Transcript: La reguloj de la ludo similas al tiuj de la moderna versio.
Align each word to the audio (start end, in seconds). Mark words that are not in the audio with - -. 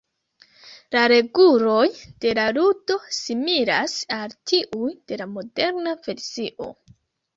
La 0.95 1.01
reguloj 1.11 1.83
de 2.25 2.31
la 2.41 2.45
ludo 2.59 2.97
similas 3.19 3.99
al 4.19 4.35
tiuj 4.53 4.89
de 5.13 5.21
la 5.23 5.29
moderna 5.39 5.95
versio. 6.09 6.73